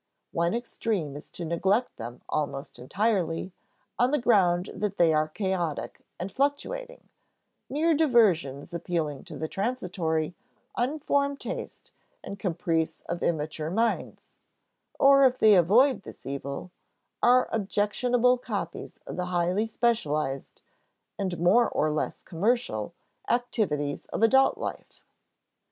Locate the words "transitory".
9.47-10.33